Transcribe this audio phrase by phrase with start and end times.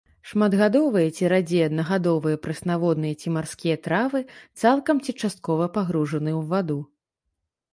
[0.29, 4.23] Шматгадовыя ці радзей аднагадовыя прэснаводныя ці марскія травы,
[4.63, 6.79] цалкам ці часткова пагружаныя ў ваду.